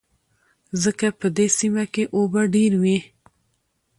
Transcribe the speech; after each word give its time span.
ځکه 0.83 1.07
په 1.19 1.27
دې 1.37 1.47
سيمه 1.59 1.83
کې 1.93 2.03
اوبه 2.15 2.41
ډېر 2.55 2.71
وې. 2.81 2.97